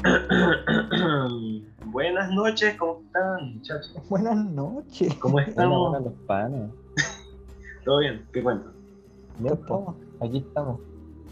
[1.86, 3.94] Buenas noches, ¿cómo están, muchachos?
[4.08, 5.14] Buenas noches.
[5.16, 5.90] ¿Cómo estamos?
[5.90, 6.70] Buenas, los panes.
[7.84, 8.24] ¿Todo bien?
[8.32, 8.70] ¿Qué cuento?
[9.38, 10.80] Bien, ¿Cómo pues, aquí estamos.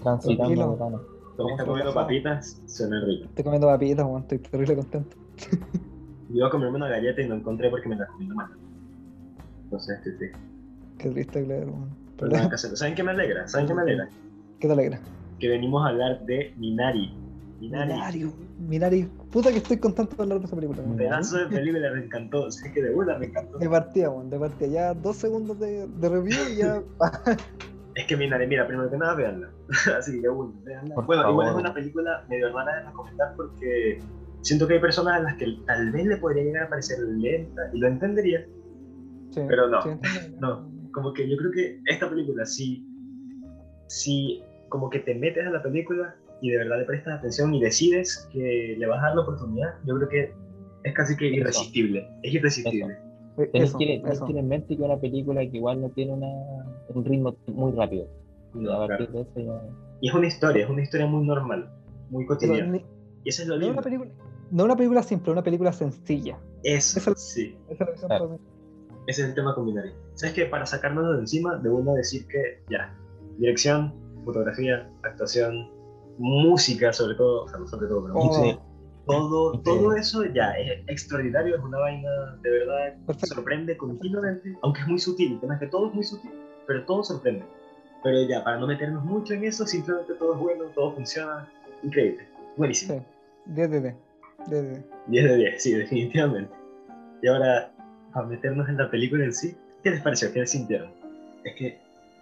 [0.03, 0.67] Transitando Tranquilo.
[0.67, 1.01] los panes.
[1.01, 2.61] ¿Cómo ¿Cómo está comiendo papitas?
[2.67, 3.25] Suena rico.
[3.25, 4.23] Estoy comiendo papitas, weón.
[4.23, 5.17] Estoy terrible contento.
[6.29, 8.51] Yo iba a comerme una galleta y no encontré porque me la comí mal.
[9.65, 10.33] Entonces, este, sí.
[10.99, 11.97] Qué triste, claro, weón.
[12.19, 12.77] Pero nada que hacer.
[12.77, 13.49] ¿Saben qué me alegra?
[13.49, 14.09] ¿Saben qué me alegra?
[14.59, 15.01] ¿Qué te alegra?
[15.39, 17.28] Que venimos a hablar de Minari.
[17.61, 17.93] Minari.
[17.93, 18.33] Minari,
[18.69, 19.09] Minari.
[19.33, 20.83] Puta que estoy contento de hablar de esa película.
[20.83, 22.51] Un pedazo de película me encantó.
[22.51, 23.59] Sé que de una me encantó.
[23.59, 24.31] De partida, weón.
[24.31, 24.69] De partida.
[24.69, 26.83] Ya dos segundos de, de review y ya.
[27.95, 29.51] Es que Minari, mira, primero que nada, veanla.
[29.99, 30.95] Así que de una, veanla.
[30.95, 31.65] Por Bueno, igual es favor.
[31.65, 33.99] una película medio rara de recomendar porque
[34.43, 37.63] siento que hay personas a las que tal vez le podría llegar a parecer lenta
[37.73, 38.47] y lo entendería.
[39.31, 39.91] Sí, Pero no, sí,
[40.41, 40.71] no.
[40.93, 42.87] Como que yo creo que esta película, si,
[43.89, 47.61] si como que te metes a la película y de verdad le prestas atención y
[47.63, 50.35] decides que le vas a dar la oportunidad, yo creo que
[50.85, 51.37] es casi que Eso.
[51.37, 52.09] irresistible.
[52.23, 52.97] Es irresistible.
[53.53, 54.27] Tenés Eso, que, tenés eso.
[54.27, 56.29] que tener en mente que es una película que igual no tiene una,
[56.95, 58.09] un ritmo muy rápido.
[58.55, 59.25] Y No, a partir claro.
[59.25, 59.69] de eso ya.
[60.01, 61.71] Y es una historia, es una historia muy normal,
[62.11, 62.73] muy cotidiana.
[62.73, 62.85] ni-
[63.25, 63.73] Y eso es lo no, lindo.
[63.75, 64.11] una película,
[64.51, 66.39] no una película simple, una película sencilla.
[66.65, 67.57] Eso, Eso- sí.
[67.69, 68.39] Esa es la.
[69.07, 69.91] Ese es el tema con Minari.
[70.15, 72.95] ¿Sabes que Para sacárnoslo de encima, de uno decir que ya,
[73.39, 73.95] dirección,
[74.25, 75.71] fotografía, actuación,
[76.19, 78.61] música sobre todo, o sea, no sobre todo, pero Oh, música,
[79.07, 82.11] todo, todo eso ya es extraordinario, es una vaina
[82.43, 85.95] de verdad que sorprende continuamente, aunque es muy sutil, el tema es que todo es
[85.95, 86.31] muy sutil,
[86.67, 87.45] pero todo sorprende.
[88.05, 91.49] Pero ya, para no meternos mucho en eso, simplemente todo es bueno, todo funciona,
[91.83, 92.99] increíble, buenísimo.
[92.99, 93.53] Sí.
[93.55, 93.95] 10 de 10.
[94.49, 94.85] 10 de 10.
[95.07, 96.55] 10 de 10, sí, definitivamente.
[97.23, 97.73] Y ahora,
[98.13, 100.33] a meternos en la película en sí, ¿qué les pareció?
[100.33, 100.91] ¿Qué les sintieron?
[101.45, 101.79] Es que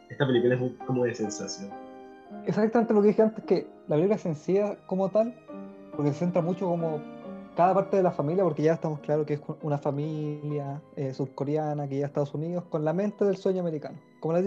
[0.09, 1.71] esta película es muy como de sensación.
[2.47, 5.35] Exactamente lo que dije antes, que la película es sencilla como tal,
[5.95, 7.01] porque se centra mucho como
[7.57, 11.89] cada parte de la familia, porque ya estamos claros que es una familia eh, surcoreana
[11.89, 13.97] que llega a Estados Unidos con la mente del sueño americano.
[14.21, 14.43] Como la,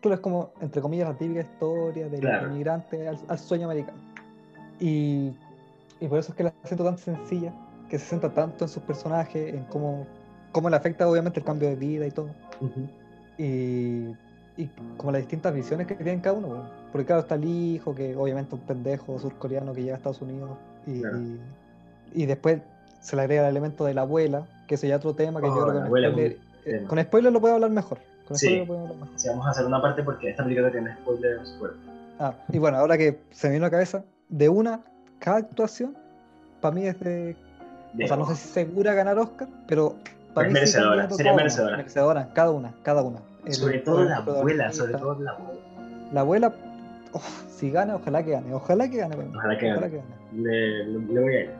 [0.00, 2.48] claro, es como, entre comillas, la típica historia del Claro.
[2.48, 3.98] inmigrante al, al sueño americano.
[4.80, 5.32] Y,
[6.00, 7.54] y por eso es que la siento tan sencilla,
[7.88, 10.06] que se centra tanto en sus personajes, en cómo,
[10.52, 12.28] cómo le afecta obviamente el cambio de vida y todo
[13.38, 14.14] y,
[14.56, 16.48] y como las distintas visiones que tienen cada uno.
[16.48, 16.62] po.
[16.92, 20.20] Porque claro, está el hijo, que obviamente es un pendejo surcoreano que llega a Estados
[20.22, 20.50] Unidos,
[20.86, 21.18] y, Claro.
[21.18, 21.40] y,
[22.14, 22.60] y después
[23.00, 25.54] se le agrega el elemento de la abuela, que ese ya otro tema que Oh,
[25.56, 27.98] yo creo que con abuela spoiler, eh, con spoiler lo puedo hablar mejor.
[28.28, 28.46] Con Sí.
[28.46, 29.18] spoiler lo puedo hablar mejor.
[29.18, 31.80] Sí, vamos a hacer una parte porque esta película tiene spoilers fuertes.
[32.18, 34.80] Ah, y bueno, ahora que se me vino a la cabeza, de una,
[35.18, 35.96] cada actuación,
[36.60, 37.36] para mí es de.
[37.94, 39.96] De- o sea, no sé si segura ganar Oscar, pero
[40.34, 41.76] para Es mí merecedora, sería merecedora.
[41.76, 43.20] merecedora, cada una, cada una.
[43.44, 45.60] El- sobre todo la el abuela, sobre todo la abuela.
[46.12, 46.54] La abuela,
[47.12, 48.54] oh, si gana, ojalá que gane.
[48.54, 49.16] Ojalá que gane.
[49.34, 49.88] Ojalá que gane.
[49.88, 50.02] gane.
[50.32, 51.50] Le, voy a ir.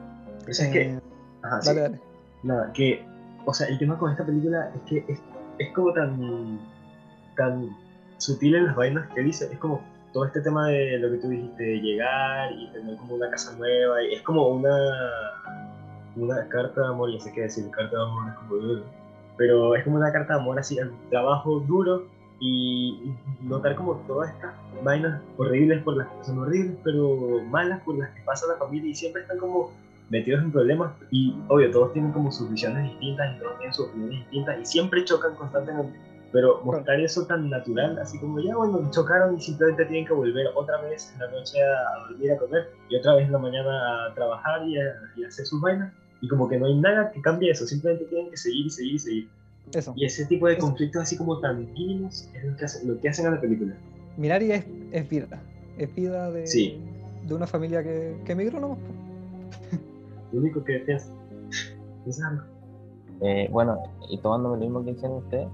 [0.40, 1.00] Pero es que, Eh,
[1.42, 1.74] ajá, sí.
[1.74, 2.00] dale.
[2.42, 3.04] Nada, que,
[3.44, 5.20] o sea, el tema con esta película es que es,
[5.58, 6.60] es como tan,
[7.36, 7.70] tan
[8.18, 9.80] sutil en las vainas que dice, es como
[10.12, 13.56] todo este tema de lo que tú dijiste, de llegar y tener como una casa
[13.56, 14.76] nueva, y es como una,
[16.16, 18.56] una carta de amor, ya sé qué decir, carta de amor es como,
[19.36, 22.06] pero es como una carta de amor así al trabajo duro
[22.40, 27.96] y notar como todas estas vainas horribles por las que son horribles, pero malas por
[27.96, 29.70] las que pasa la familia y siempre están como
[30.10, 33.88] metidos en problemas y obvio todos tienen como sus visiones distintas y todos tienen sus
[33.88, 35.96] opiniones distintas y siempre chocan constantemente.
[36.32, 40.46] Pero mostrar eso tan natural así como ya bueno chocaron y simplemente tienen que volver
[40.54, 43.38] otra vez en la noche a, a dormir a comer y otra vez en la
[43.38, 44.82] mañana a trabajar y a,
[45.14, 48.06] y a hacer sus vainas y como que no hay nada que cambie eso simplemente
[48.06, 49.28] tienen que seguir y seguir y seguir
[49.74, 49.92] Eso.
[49.96, 50.62] y ese tipo de Eso.
[50.62, 53.74] conflictos así como tan mínimos es lo que hacen, lo que hacen a la película
[54.16, 55.40] Minari es, es vida.
[55.78, 56.78] Es vida de, Sí.
[57.26, 58.78] de una familia que, que emigró nomás.
[60.32, 62.44] lo único que algo
[63.22, 63.78] Eh, bueno,
[64.10, 65.48] y tomando lo mismo que dicen ustedes,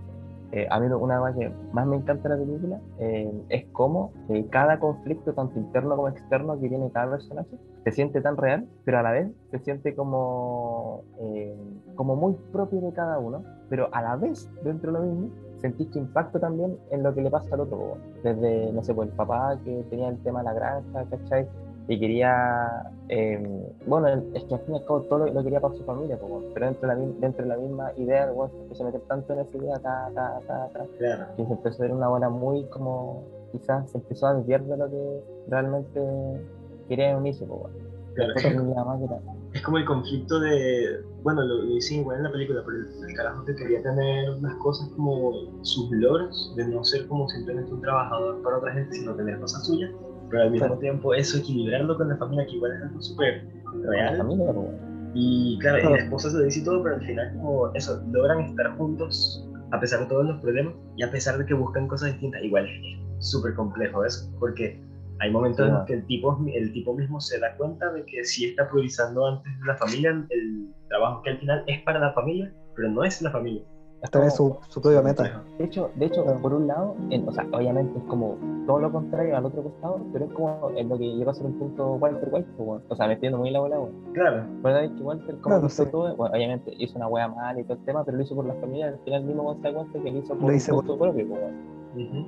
[0.53, 4.12] eh, a mí una cosa que más me encanta de la película eh, es cómo
[4.30, 8.66] eh, cada conflicto, tanto interno como externo, que tiene cada personaje, se siente tan real,
[8.84, 11.54] pero a la vez se siente como, eh,
[11.95, 15.89] como muy propio de cada uno, pero a la vez, dentro de lo mismo, sentís
[15.89, 17.98] que impacta también en lo que le pasa al otro.
[18.22, 21.47] Desde, no sé, pues el papá que tenía el tema de la granja, ¿cachai?
[21.88, 23.42] Y quería, eh,
[23.86, 26.18] bueno, es que al fin y al cabo todo lo, lo quería para su familia,
[26.18, 28.86] po, pero dentro de la, dentro de la misma idea, el weón se empezó a
[28.86, 31.26] meter tanto en esa idea, ta, ta, ta, ta, claro.
[31.34, 34.76] que se empezó a ver una bola muy como, quizás se empezó a desviar de
[34.76, 36.00] lo que realmente
[36.88, 37.46] quería en un inicio,
[38.14, 38.34] claro
[39.54, 43.08] es como el conflicto de, bueno, lo, lo dicen igual en la película, pero el,
[43.08, 45.32] el carajo que quería tener unas cosas como
[45.62, 49.66] sus logros, de no ser como simplemente un trabajador para otra gente, sino tener cosas
[49.66, 49.90] suyas,
[50.30, 53.45] pero al mismo tiempo eso equilibrarlo con la familia, que igual es algo súper
[53.83, 54.27] real.
[55.15, 59.45] y claro, la esposa se dice todo, pero al final como eso, logran estar juntos
[59.71, 62.66] a pesar de todos los problemas y a pesar de que buscan cosas distintas, igual
[62.66, 64.80] es súper complejo eso, porque
[65.21, 68.24] hay momentos en los que el tipo, el tipo mismo se da cuenta de que
[68.24, 72.53] sí está priorizando antes la familia el trabajo que al final es para la familia,
[72.77, 73.63] pero no es la familia.
[74.03, 75.42] Esta es su, su propia meta.
[75.59, 76.95] De hecho, de hecho por un lado,
[77.27, 78.36] o sea, obviamente es como
[78.66, 81.47] todo lo contrario al otro costado, pero es como en lo que llega a ser
[81.47, 83.78] un punto Walter White, pues, o sea, metiendo muy la bola,
[84.12, 84.45] Claro.
[84.62, 84.95] ¿Verdad?
[84.97, 88.04] Que Walter, como hizo todo, bueno, obviamente hizo una wea mal y todo el tema,
[88.04, 90.98] pero lo hizo por la familia, al final mismo cuenta que lo hizo por, su
[90.98, 91.41] propio, pues,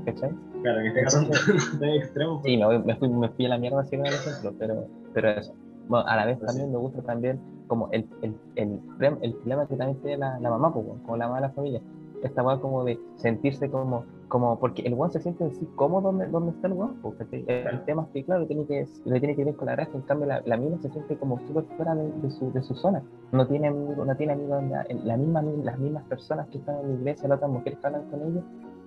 [0.06, 0.34] ¿Cachai?
[0.62, 1.20] Claro, en este caso
[1.82, 2.40] es extremo.
[2.44, 5.54] Sí, me, me, fui, me fui a la mierda haciendo el ejemplo, pero, pero eso.
[5.90, 8.80] Bueno, a la vez también me gusta también como el, el, el,
[9.22, 11.82] el problema que también tiene la, la mamá, pues, como la mamá de la familia.
[12.22, 16.12] Esta weá como de sentirse como, como, porque el weón se siente en sí cómodo
[16.12, 19.34] donde, donde está el weón, porque el, tema es que, claro, tiene que, le tiene
[19.34, 21.92] que ver con la raza, en cambio la, la mina se siente como súper fuera
[21.96, 23.02] de, de, su, de su zona.
[23.32, 26.88] No tiene amigos, no tiene amigos, la, la misma, las mismas personas que están en
[26.88, 28.44] la iglesia, las otras mujeres que hablan con ellos,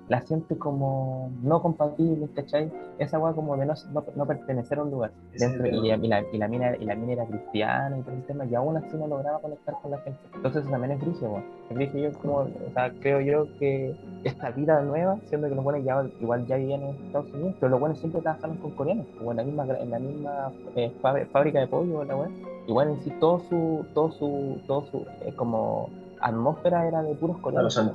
[0.10, 2.72] la siente como no compatible, ¿cachai?
[3.00, 3.74] Esa weá como de no,
[4.16, 5.12] no, pertenecer a un lugar.
[5.38, 8.24] Dentro, y, y, la, y, la, mina, y la mina era cristiana y todo el
[8.24, 10.20] tema, y aún así no lograba conectar con la gente.
[10.36, 11.44] Entonces también es gris, weón.
[11.70, 15.84] Es yo como, o sea, creo yo que esta vida nueva, siendo que los buenos
[15.86, 19.32] ya, igual ya vivían en Estados Unidos, pero los buenos siempre trabajaron con coreanos, como
[19.32, 22.30] en la misma, en la misma eh, fábrica de pollo, la weá.
[22.68, 25.90] Igual en sí todo su, todo su, todo su, eh, como
[26.22, 27.78] atmósfera era de puros coreanos.
[27.78, 27.92] A los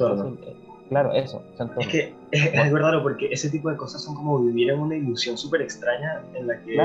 [0.88, 1.42] Claro, eso.
[1.78, 4.96] Es que es, es verdad, porque ese tipo de cosas son como vivir en una
[4.96, 6.76] ilusión súper extraña en la que,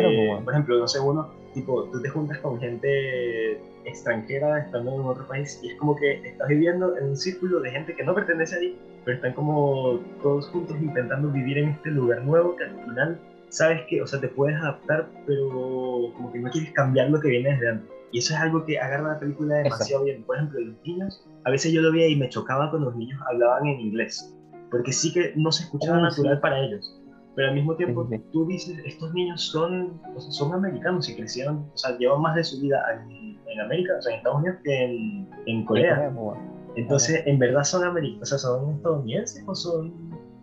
[0.43, 5.27] por ejemplo, no sé, uno, tipo, tú te juntas con gente extranjera estando en otro
[5.27, 8.55] país y es como que estás viviendo en un círculo de gente que no pertenece
[8.55, 12.83] a ti, pero están como todos juntos intentando vivir en este lugar nuevo que al
[12.85, 13.19] final
[13.49, 17.29] sabes que, o sea, te puedes adaptar, pero como que no quieres cambiar lo que
[17.29, 17.89] viene desde antes.
[18.13, 20.23] Y eso es algo que agarra la película demasiado bien.
[20.23, 23.19] Por ejemplo, los niños, a veces yo lo veía y me chocaba cuando los niños
[23.27, 24.37] hablaban en inglés,
[24.69, 27.01] porque sí que no se escuchaba oh, natural para ellos.
[27.35, 31.67] Pero al mismo tiempo, tú dices, estos niños son, o sea, son americanos y crecieron,
[31.73, 34.57] o sea, llevan más de su vida en, en América, o sea, en Estados Unidos
[34.63, 36.13] que en, en Corea.
[36.75, 39.91] Entonces, en verdad son americanos, o sea, son estadounidenses o son,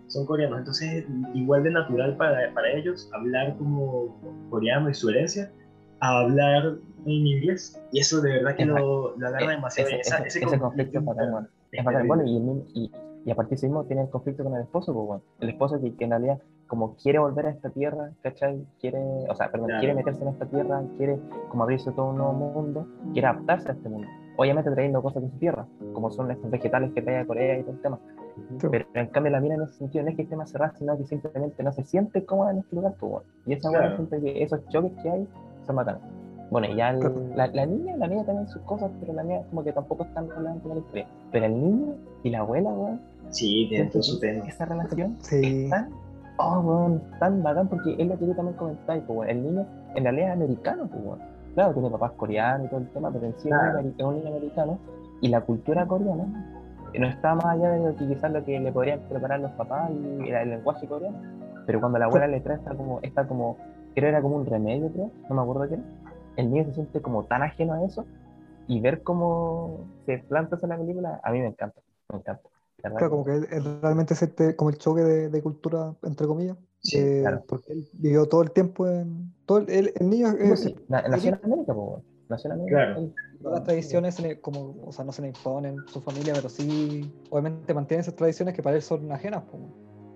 [0.08, 0.58] son coreanos.
[0.58, 4.20] Entonces, igual de natural para, para ellos hablar como
[4.50, 5.52] coreano y su herencia
[6.00, 6.76] a hablar
[7.06, 7.80] en inglés.
[7.92, 9.90] Y eso de verdad que lo, lo, agarra demasiado.
[9.90, 11.48] Ese, ese, ese, conflicto es bueno.
[11.72, 12.36] Es Bueno, y,
[12.74, 12.92] y,
[13.24, 15.22] y, a partir de mismo tiene el conflicto con el esposo, pues bueno.
[15.40, 16.38] El esposo que, que, en realidad
[16.70, 18.64] como quiere volver a esta tierra, ¿cachai?
[18.80, 21.18] Quiere, o sea, perdón, quiere meterse en esta tierra, quiere
[21.48, 24.06] como abrirse todo un nuevo mundo, quiere adaptarse a este mundo.
[24.36, 27.62] Obviamente trayendo cosas de su tierra, como son estos vegetales que trae de Corea y
[27.62, 27.98] todo el tema.
[28.70, 30.96] Pero en cambio la mina en ese sentido no es que esté más cerrada, sino
[30.96, 32.94] que simplemente no se siente cómoda en este lugar.
[33.00, 33.26] Pues, bueno.
[33.46, 34.08] Y esa claro.
[34.08, 35.28] que esos choques que hay
[35.70, 36.02] son bacanos.
[36.50, 39.72] Bueno, ya la, la, niña, la niña también sus cosas, pero la niña como que
[39.72, 41.06] tampoco es tan relevante en la historia.
[41.30, 41.94] Pero el niño
[42.24, 43.00] y la abuela, weón.
[43.28, 44.44] Sí, tienen todo su tema.
[44.44, 45.64] Esa relación sí.
[45.64, 45.90] es tan,
[46.38, 49.64] oh, weón, tan bacán, porque es lo que yo también comentáis, pues, el niño
[49.94, 51.18] en realidad es americano, pues, weón.
[51.54, 53.78] Claro, tiene papás coreanos y todo el tema, pero en sí claro.
[53.78, 54.78] es un niño americano.
[55.20, 56.26] Y la cultura coreana
[56.98, 59.90] no está más allá de lo que quizás lo que le podrían preparar los papás
[59.90, 61.18] y el, lenguaje coreano.
[61.66, 63.56] Pero cuando la abuela le trae, está como, está como,
[63.94, 65.84] creo era como un remedio, creo, no me acuerdo qué era
[66.36, 68.06] el niño se siente como tan ajeno a eso
[68.66, 71.80] y ver cómo se planta en la película, a mí me encanta,
[72.10, 72.48] me encanta.
[72.76, 76.56] Claro, como que es realmente es este, como el choque de, de cultura, entre comillas.
[76.82, 77.44] Sí, eh, claro.
[77.46, 79.34] Porque él vivió todo el tiempo en.
[79.44, 80.28] Todo el, el, niño.
[80.34, 82.76] Pues sí, nació en América, pues, nació en América.
[82.76, 83.12] Claro.
[83.42, 87.12] Todas las tradiciones, le, como, o sea, no se le imponen su familia, pero sí,
[87.28, 89.42] obviamente mantiene esas tradiciones que para él son ajenas.
[89.50, 89.62] Pues.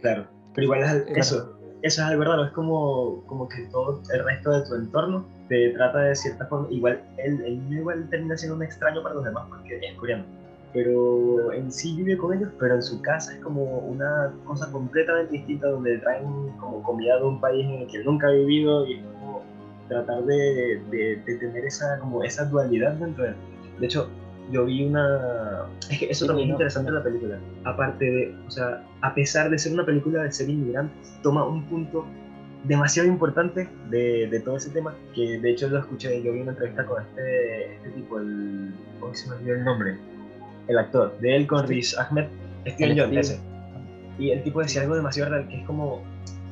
[0.00, 4.50] Claro, pero igual es eso, eso es verdad, es como, como que todo el resto
[4.52, 9.02] de tu entorno te trata de cierta forma, igual niño igual termina siendo un extraño
[9.02, 10.24] para los demás porque es coreano,
[10.72, 15.32] pero en sí vive con ellos, pero en su casa es como una cosa completamente
[15.32, 16.24] distinta donde traen
[16.58, 19.42] como comida de un país en el que nunca ha vivido y es como
[19.88, 23.36] tratar de, de, de tener esa, como esa dualidad dentro de él.
[23.78, 24.08] De hecho,
[24.50, 25.66] yo vi una...
[25.90, 27.38] Es que eso también es interesante en la película.
[27.64, 31.64] Aparte de, o sea, a pesar de ser una película de ser inmigrantes, toma un
[31.64, 32.06] punto
[32.64, 36.52] demasiado importante de, de, todo ese tema, que de hecho lo escuché, yo vi una
[36.52, 38.72] entrevista con este, este tipo, el...
[39.00, 39.98] ¿Cómo se me olvidó el nombre?
[40.68, 42.26] El actor, de él con Riz Ahmed,
[42.66, 43.38] Steven John, ese.
[44.18, 46.02] Y el tipo decía algo demasiado real, que es como,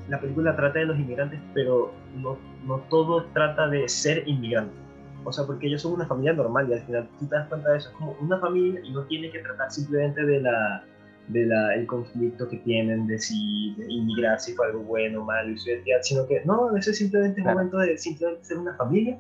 [0.09, 4.82] la película trata de los inmigrantes, pero no, no todo trata de ser inmigrante
[5.25, 7.71] o sea, porque ellos son una familia normal y al final tú te das cuenta
[7.71, 10.85] de eso, es como una familia y no tiene que tratar simplemente de la,
[11.29, 15.59] de la, el conflicto que tienen de si inmigrar si fue algo bueno malo y
[15.59, 19.19] su identidad, sino que no, eso es simplemente un momento de simplemente ser una familia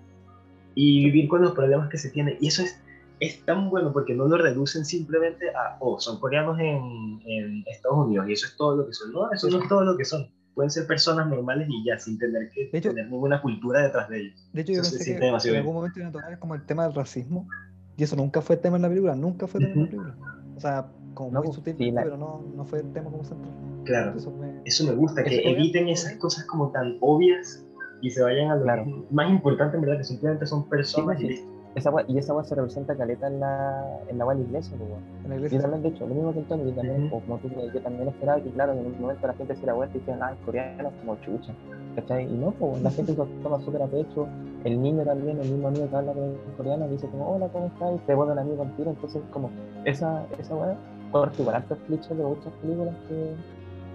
[0.74, 2.36] y vivir con los problemas que se tienen.
[2.40, 2.80] Y eso es,
[3.20, 8.06] es tan bueno porque no lo reducen simplemente a, oh, son coreanos en, en Estados
[8.06, 9.12] Unidos y eso es todo lo que son.
[9.12, 10.28] No, eso no es todo lo que son.
[10.54, 14.48] Pueden ser personas normales y ya, sin tener que tener ninguna cultura detrás de ellos.
[14.52, 16.94] De hecho, yo pensé que en algún momento iban a tocar como el tema del
[16.94, 17.48] racismo.
[17.96, 20.16] Y eso nunca fue tema en la película, nunca fue tema en la película.
[20.56, 23.52] O sea, como muy pues, sutil, pero no, no fue el tema como central.
[23.84, 27.64] Claro, eso me, eso me gusta, que eviten esas cosas como tan obvias
[28.00, 31.61] y se vayan a lo más importante, en verdad, que simplemente son personas y listo.
[31.74, 34.90] Esa y esa agua se representa caleta en la, en la iglesia, pues,
[35.24, 35.58] En la iglesia.
[35.58, 38.40] Y también, de hecho, lo mismo que Antonio, y también, como tú, yo también esperaba
[38.42, 41.16] que, claro, en un momento la gente se la vuelta y decía, ah, coreanos como
[41.22, 41.54] chucha,
[41.96, 42.24] ¿cachai?
[42.24, 44.28] Y no, pues la gente se toma súper a pecho,
[44.64, 47.94] el niño también, el mismo niño que habla con coreano, dice como, hola, ¿cómo estás?
[47.94, 49.50] Y te vuelve el amigo tiro, entonces, como,
[49.86, 50.76] esa, esa weá,
[51.10, 53.34] por igual hartos clichés de muchas películas que,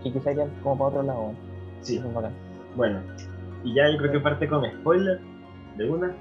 [0.04, 1.32] que quizás irían como para otro lado.
[1.82, 2.02] Sí.
[2.76, 3.00] Bueno,
[3.64, 5.20] y ya yo creo que parte con spoiler
[5.78, 6.16] de una.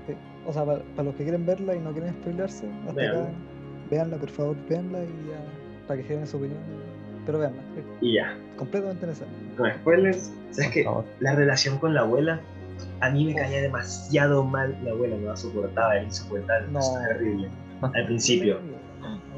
[0.46, 3.28] O sea, para, los que quieren verla y no quieren spoilerse, hasta acá,
[3.90, 6.60] véanla, por favor, véanla y ya, para que generen su opinión.
[7.24, 7.62] Pero véanla.
[8.00, 8.38] Y ya.
[8.56, 9.34] Completamente necesario.
[9.56, 10.86] Con spoilers, ¿sabes que
[11.20, 12.40] La relación con la abuela,
[13.00, 16.78] a mí me caía demasiado mal la abuela, no la soportaba, era insoportable, no.
[16.78, 17.48] es terrible.
[17.82, 18.58] Al principio.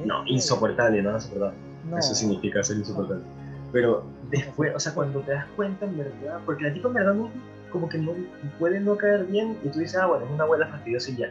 [0.04, 1.52] No, insoportable, no la soportaba.
[1.98, 3.24] Eso significa ser insoportable.
[3.72, 7.14] Pero después, o sea, cuando te das cuenta, en verdad, porque la tipa en verdad
[7.14, 7.30] no
[7.70, 8.12] como que no
[8.58, 11.30] puede no caer bien y tú dices, ah, bueno, es una abuela fastidiosa y ya.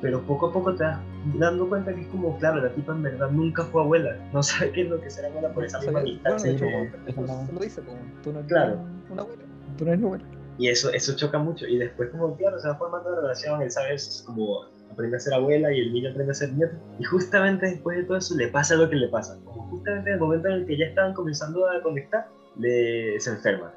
[0.00, 0.98] Pero poco a poco te vas
[1.38, 4.16] dando cuenta que es como, claro, la tipa en verdad nunca fue abuela.
[4.32, 6.52] No sabe qué es lo que será abuela por esa misma distancia.
[6.52, 8.80] lo dice, como, tú no eres claro.
[9.10, 9.42] una abuela,
[9.78, 10.24] tú no eres abuela.
[10.58, 11.66] Y eso, eso choca mucho.
[11.66, 15.20] Y después, como, claro, se va formando la relación, él sabe, es como aprende a
[15.20, 16.76] ser abuela y el niño aprende a ser nieto.
[16.98, 19.38] Y justamente después de todo eso le pasa lo que le pasa.
[19.44, 23.30] Como justamente en el momento en el que ya estaban comenzando a conectar, le, se
[23.30, 23.72] enferma.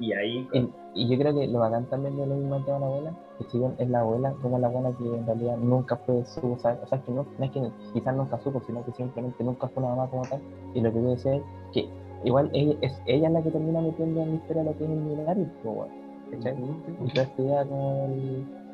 [0.00, 0.48] Y ahí...
[0.96, 3.58] Y, yo creo que lo bacán también de lo mismo de la abuela, que si
[3.58, 6.76] bien es la abuela, como la abuela que en realidad nunca fue su, o sea,
[6.76, 10.10] que no, no es que quizás nunca supo, sino que simplemente nunca fue una mamá
[10.10, 10.40] como tal.
[10.74, 11.88] Y lo que quiero decir es que
[12.24, 14.96] igual ella, es ella la que termina metiendo en la historia lo que es el
[14.96, 15.90] millonario, pues,
[16.32, 16.56] ¿cachai?
[17.04, 18.08] Y toda esta idea como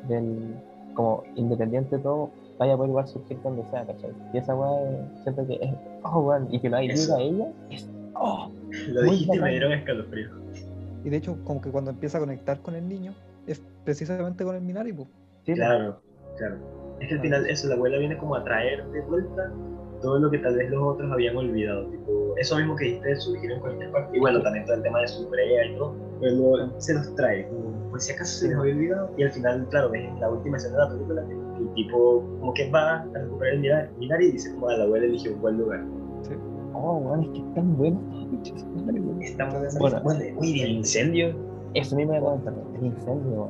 [0.07, 0.55] del,
[0.93, 4.11] como independiente de todo, vaya a poder igual surgir donde sea, ¿cachai?
[4.33, 7.89] Y esa weá siento que es, oh, bueno, y que lo ayuda a ella, es,
[8.15, 8.49] oh,
[8.87, 10.29] lo dijiste y me dieron escalofrío.
[11.03, 13.13] Y de hecho, como que cuando empieza a conectar con el niño,
[13.47, 14.93] es precisamente con el Minari.
[15.45, 16.01] Sí, claro,
[16.37, 16.57] claro.
[16.99, 19.51] Es que al final eso, la abuela viene como a traer de vuelta
[20.01, 21.89] todo lo que tal vez los otros habían olvidado.
[21.89, 24.17] Tipo, eso mismo que dijiste surgir en cualquier parte.
[24.17, 25.95] Y bueno, también todo el tema de su brea y todo.
[26.21, 29.13] Pero se los trae, como, pues si acaso se les había olvidado.
[29.17, 31.25] Y al final, claro, ves la última escena de la película
[31.59, 35.05] el tipo como que va a recuperar el Minari y dice como a la abuela
[35.05, 35.83] eligió un buen lugar.
[36.73, 37.99] Oh, bueno, es que es tan bueno.
[39.21, 40.01] Estamos bueno,
[40.37, 41.35] uy, el incendio.
[41.73, 43.49] Eso mismo me contar, el incendio.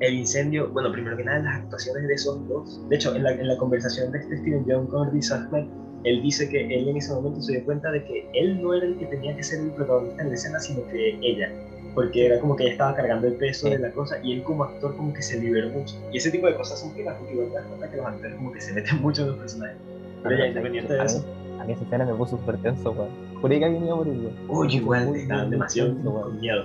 [0.00, 2.88] El incendio, bueno, primero que nada, las actuaciones de esos dos.
[2.88, 5.66] De hecho, en la, en la conversación de este Steven John con Riz Ahmed,
[6.04, 8.86] él dice que él en ese momento se dio cuenta de que él no era
[8.86, 11.50] el que tenía que ser el protagonista en la escena, sino que ella.
[11.94, 14.64] Porque era como que ella estaba cargando el peso de la cosa y él como
[14.64, 15.94] actor como que se liberó mucho.
[16.12, 18.34] Y ese tipo de cosas son que porque igual te das cuenta que los actores
[18.34, 19.76] como que se meten mucho en los personajes.
[20.24, 21.24] Pero ya, independiente de eso.
[21.64, 23.08] A mí esa escena me puso súper tenso, weón.
[23.40, 24.28] Juré que había por ello.
[24.48, 26.64] Uy, igual, estaban demasiado con miedo.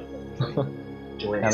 [1.19, 1.49] Yo voy a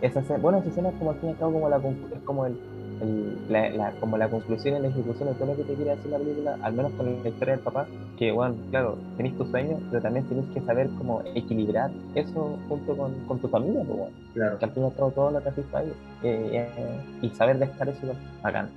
[0.00, 2.22] esa escena, bueno, esa escena es como al fin y al cabo como la, es
[2.24, 2.56] como el,
[3.02, 5.90] el la, la, como la conclusión y la ejecución de todo lo que te quiere
[5.90, 7.86] decir la película, al menos con la historia del papá,
[8.16, 12.96] que bueno, claro, tenés tus sueños, pero también tenés que saber cómo equilibrar eso junto
[12.96, 14.12] con, con tu familia, pues, bueno.
[14.32, 14.58] claro.
[14.58, 17.58] que al fin y al cabo todo lo que haces ahí, eh, eh, y saber
[17.58, 18.06] dejar eso
[18.42, 18.70] bacán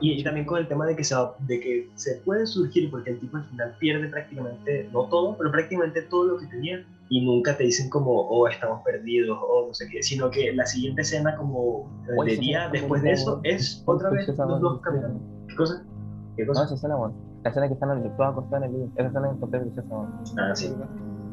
[0.00, 3.20] y, también con el tema de que, se, de que se puede surgir, porque el
[3.20, 7.56] tipo al final pierde prácticamente, no todo, pero prácticamente todo lo que tenía, y nunca
[7.56, 11.36] te dicen como, oh, estamos perdidos, o no sé qué, sino que la siguiente escena,
[11.36, 11.90] como
[12.24, 15.20] de día después de eso, es otra vez los dos caminando.
[15.48, 15.84] ¿Qué cosa?
[16.36, 16.60] ¿Qué cosa?
[16.60, 17.14] No, esa escena, bueno.
[17.44, 19.88] La escena que están todos acostados en el libro, esa escena encontré preciosa,
[20.38, 20.74] Ah, sí.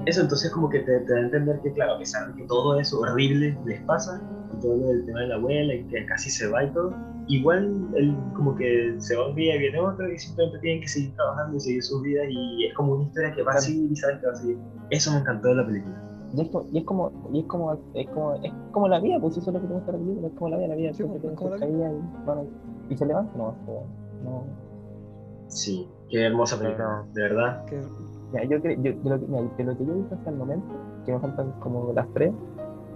[0.06, 2.48] Eso entonces como que te, te, da a entender que, claro, a pesar de que
[2.48, 4.22] todo eso horrible les pasa,
[4.56, 6.94] y todo lo del tema de la abuela, y que casi se va y todo,
[7.28, 10.88] igual él como que se va un día y viene otro y simplemente tienen que
[10.88, 13.92] seguir trabajando y seguir sus vidas y es como una historia que va a seguir
[13.92, 14.58] y sabes que va a seguir.
[14.90, 16.02] Eso me encantó de la película.
[16.34, 19.20] Y es, como, y es como, y es como, es como, es como la vida,
[19.22, 20.90] pues eso es lo que te gusta la película, es como la vida, la vida,
[20.90, 21.92] sí, siempre pues, como la vida.
[21.92, 22.48] Y, bueno,
[22.90, 23.56] y se levanta, no,
[24.24, 24.44] no.
[25.48, 27.66] Sí, qué hermosa película, de verdad.
[28.34, 30.36] Ya, yo creo, yo, de, lo que, de lo que yo he visto hasta el
[30.36, 30.68] momento,
[31.06, 32.34] que me faltan como las tres,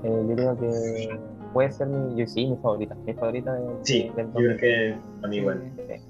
[0.03, 1.20] eh, yo creo que
[1.53, 5.27] puede ser mi, yo, sí, mi favorita, mi favorita de, Sí, yo creo que a
[5.27, 5.63] mí igual.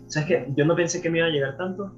[0.08, 0.48] ¿Sabes qué?
[0.56, 1.92] Yo no pensé que me iba a llegar tanto,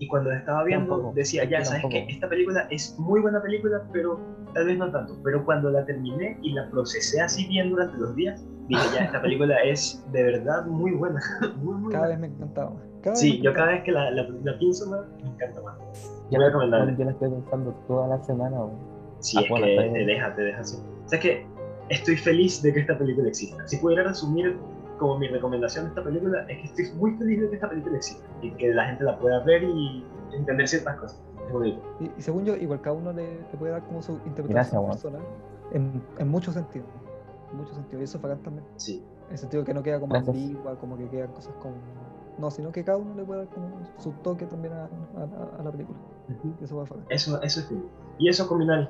[0.00, 1.14] Y cuando la estaba viendo, Tampoco.
[1.14, 2.06] decía, ya, ¿sabes Tampoco.
[2.06, 4.20] que Esta película es muy buena película, pero
[4.54, 5.16] tal vez no tanto.
[5.24, 9.20] Pero cuando la terminé y la procesé así bien durante los días, dije, ya, esta
[9.20, 11.20] película es de verdad muy buena.
[11.56, 12.08] muy, muy Cada buena.
[12.08, 12.72] vez me encantaba.
[13.02, 15.78] Cada Sí, me yo cada vez que la, la, la pienso más, me encanta más.
[16.30, 16.50] Yo, Voy a
[16.96, 18.56] yo la estoy pensando toda la semana.
[18.56, 18.97] weón.
[19.20, 20.76] Sí, Ah, es bueno, que te deja, te deja así.
[21.04, 21.46] O sea, es que
[21.88, 23.66] estoy feliz de que esta película exista.
[23.66, 24.56] Si pudiera resumir
[24.98, 27.96] como mi recomendación de esta película, es que estoy muy feliz de que esta película
[27.96, 31.20] exista y que la gente la pueda ver y entender ciertas cosas.
[31.46, 31.80] Es bonito.
[32.00, 34.80] Y, y según yo, igual cada uno le, le puede dar como su Gracias, interpretación
[34.82, 34.90] weón.
[34.92, 35.22] personal
[35.72, 36.86] en, en muchos sentidos.
[37.52, 38.00] En muchos sentidos.
[38.00, 38.66] Y eso es bacán también.
[38.76, 39.02] Sí.
[39.26, 40.36] En el sentido que no queda como Gracias.
[40.36, 41.74] ambigua, como que quedan cosas como.
[42.38, 45.62] No, sino que cada uno le puede dar como su toque también a, a- a
[45.62, 45.98] la película.
[46.60, 46.86] Y eso va a.
[47.08, 47.72] Eso, eso es.
[48.18, 48.88] Y eso con Minari.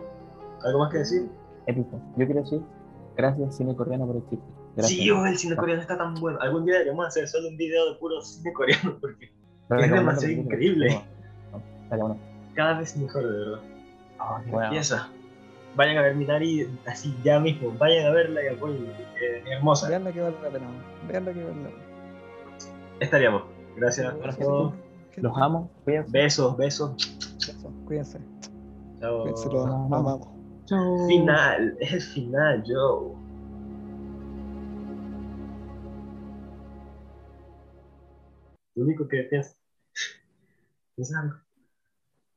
[0.65, 1.29] ¿Algo más que decir?
[1.67, 2.01] Épico.
[2.17, 2.63] Yo quiero decir,
[3.17, 4.45] gracias cine coreano por el chiste.
[4.77, 5.01] Gracias.
[5.01, 6.39] Sí, oh, el cine coreano está tan bueno.
[6.41, 9.33] Algún día deberíamos hacer solo un video de puro cine coreano porque
[9.69, 11.03] Pero es demasiado increíble.
[11.91, 12.17] No,
[12.55, 13.61] cada vez mejor, de verdad.
[14.19, 14.71] Ah, bueno.
[15.77, 17.73] Vayan a ver Minari así ya mismo.
[17.79, 18.87] Vayan a verla y apoyen.
[18.87, 19.89] Es hermosa.
[19.89, 20.67] Veanla que vale la pena.
[21.07, 21.83] Veanla que vale la pena.
[23.01, 23.43] Estaríamos.
[23.77, 24.47] Gracias por Gracias.
[24.47, 24.73] todo.
[25.17, 25.71] Los amo.
[25.85, 26.11] Cuídense.
[26.11, 27.19] Besos, besos.
[27.39, 28.19] Eso, Cuídense.
[29.01, 29.23] Chao.
[29.23, 30.38] Cuídense, los amamos.
[30.69, 33.15] Final, es el final, yo.
[38.75, 39.29] Lo único que.
[40.95, 41.35] ¿Piensas algo?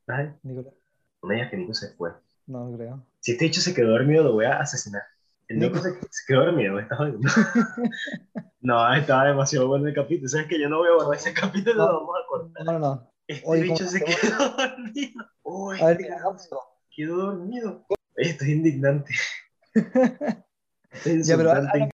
[0.08, 0.74] Ay, Nicolás.
[1.22, 2.12] no me digas que Nico se fue.
[2.48, 3.06] No, no creo.
[3.20, 5.04] Si este dicho se quedó dormido, lo voy a asesinar.
[5.48, 6.88] El Nico se, se quedó dormido, me
[8.62, 10.30] no, estaba demasiado bueno el capítulo.
[10.30, 11.92] ¿Sabes que Yo no voy a borrar ese capítulo, No.
[11.92, 12.66] lo vamos a cortar.
[12.66, 13.12] No, no, no.
[13.28, 15.26] Este Oye, bicho ¿cómo se quedó dormido.
[15.44, 15.98] Uy, A ver,
[16.96, 17.86] quedó dormido.
[18.22, 19.14] Esto es indignante.
[21.06, 21.90] Es Ya, pero habla-